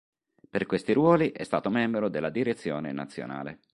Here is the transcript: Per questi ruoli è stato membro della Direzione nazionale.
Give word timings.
Per 0.49 0.65
questi 0.65 0.93
ruoli 0.93 1.29
è 1.31 1.43
stato 1.43 1.69
membro 1.69 2.09
della 2.09 2.31
Direzione 2.31 2.91
nazionale. 2.91 3.59